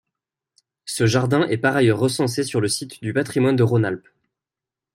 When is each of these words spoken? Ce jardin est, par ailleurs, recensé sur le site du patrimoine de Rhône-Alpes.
Ce 0.85 1.05
jardin 1.05 1.47
est, 1.47 1.59
par 1.59 1.75
ailleurs, 1.75 1.99
recensé 1.99 2.43
sur 2.43 2.59
le 2.59 2.67
site 2.67 2.99
du 3.03 3.13
patrimoine 3.13 3.55
de 3.55 3.61
Rhône-Alpes. 3.61 4.07